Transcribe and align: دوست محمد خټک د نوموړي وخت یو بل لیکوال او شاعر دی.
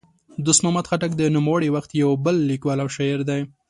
دوست 0.45 0.61
محمد 0.65 0.85
خټک 0.91 1.11
د 1.17 1.21
نوموړي 1.35 1.69
وخت 1.71 1.91
یو 2.01 2.11
بل 2.25 2.35
لیکوال 2.51 2.77
او 2.81 2.89
شاعر 2.95 3.19
دی. 3.29 3.41